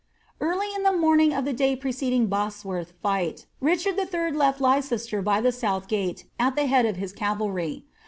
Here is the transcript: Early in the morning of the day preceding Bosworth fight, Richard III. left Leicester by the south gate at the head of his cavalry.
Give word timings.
Early 0.39 0.73
in 0.73 0.81
the 0.81 0.91
morning 0.91 1.31
of 1.31 1.45
the 1.45 1.53
day 1.53 1.75
preceding 1.75 2.25
Bosworth 2.25 2.93
fight, 3.03 3.45
Richard 3.59 3.99
III. 3.99 4.31
left 4.31 4.59
Leicester 4.59 5.21
by 5.21 5.41
the 5.41 5.51
south 5.51 5.87
gate 5.87 6.25
at 6.39 6.55
the 6.55 6.65
head 6.65 6.87
of 6.87 6.95
his 6.95 7.13
cavalry. 7.13 7.85